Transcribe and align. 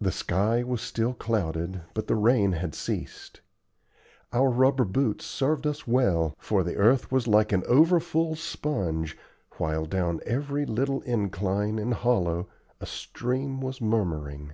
The 0.00 0.12
sky 0.12 0.62
was 0.62 0.80
still 0.80 1.14
clouded, 1.14 1.82
but 1.94 2.06
the 2.06 2.14
rain 2.14 2.52
had 2.52 2.76
ceased. 2.76 3.40
Our 4.32 4.48
rubber 4.48 4.84
boots 4.84 5.24
served 5.26 5.66
us 5.66 5.84
well, 5.84 6.36
for 6.38 6.62
the 6.62 6.76
earth 6.76 7.10
was 7.10 7.26
like 7.26 7.50
an 7.50 7.64
over 7.66 7.98
full 7.98 8.36
sponge, 8.36 9.18
while 9.58 9.84
down 9.84 10.20
every 10.24 10.64
little 10.64 11.00
incline 11.00 11.80
and 11.80 11.92
hollow 11.92 12.46
a 12.80 12.86
stream 12.86 13.60
was 13.60 13.80
murmuring. 13.80 14.52